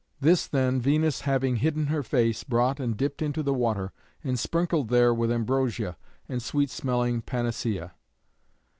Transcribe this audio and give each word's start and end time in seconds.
This, 0.19 0.47
then, 0.47 0.81
Venus, 0.81 1.21
having 1.21 1.57
hidden 1.57 1.85
her 1.85 2.01
face, 2.01 2.43
brought 2.43 2.79
and 2.79 2.97
dipped 2.97 3.21
into 3.21 3.43
the 3.43 3.53
water, 3.53 3.93
and 4.23 4.39
sprinkled 4.39 4.89
there 4.89 5.13
with 5.13 5.31
ambrosia 5.31 5.95
and 6.27 6.41
sweet 6.41 6.71
smelling 6.71 7.21
panacea. 7.21 7.93